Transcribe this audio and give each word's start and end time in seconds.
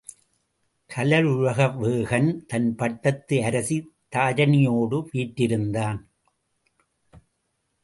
கலுழவேகன் 0.95 2.45
தன் 2.47 2.75
பட்டத்து 2.75 3.43
அாசி 3.43 3.77
தரணியோடு 4.15 5.05
வீற்றிருந்தான். 5.11 6.09